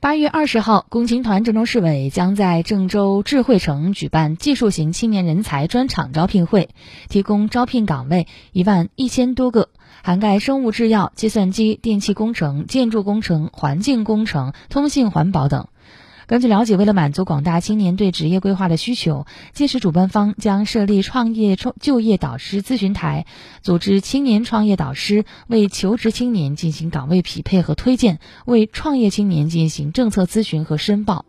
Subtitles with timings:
[0.00, 6.68] 八月二十号，共青团郑州市委将在郑州智慧城举办技术型青年人才专场招聘会，
[7.08, 9.70] 提供招聘岗位一万一千多个，
[10.04, 15.66] 涵盖生物制药、计算机、电气工程、建筑工程、环境工程、通信环保等。
[16.28, 19.24] 根据了解，为了满足广大青年对职业规划的需求，
[19.54, 23.24] 届时主办方将设立创业创就业导师咨询台，
[23.62, 31.24] 组织青年创业导师为求职青年进行岗位匹配和推荐，为创业青年进行政策咨询和申报。